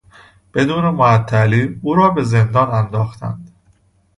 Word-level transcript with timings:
بدون 0.53 0.89
معطلی 0.89 1.79
او 1.83 1.95
را 1.95 2.09
به 2.09 2.23
زندان 2.23 2.71
انداختند. 2.71 3.51